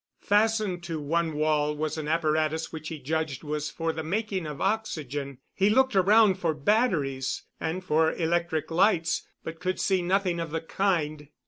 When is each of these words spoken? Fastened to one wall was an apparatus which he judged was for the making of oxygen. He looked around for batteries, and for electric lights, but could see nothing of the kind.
Fastened 0.21 0.81
to 0.85 0.99
one 0.99 1.35
wall 1.35 1.75
was 1.77 1.95
an 1.95 2.07
apparatus 2.07 2.73
which 2.73 2.87
he 2.87 2.97
judged 2.97 3.43
was 3.43 3.69
for 3.69 3.93
the 3.93 4.01
making 4.03 4.47
of 4.47 4.59
oxygen. 4.59 5.37
He 5.53 5.69
looked 5.69 5.95
around 5.95 6.39
for 6.39 6.55
batteries, 6.55 7.43
and 7.59 7.83
for 7.83 8.11
electric 8.11 8.71
lights, 8.71 9.27
but 9.43 9.59
could 9.59 9.79
see 9.79 10.01
nothing 10.01 10.39
of 10.39 10.49
the 10.49 10.61
kind. 10.61 11.27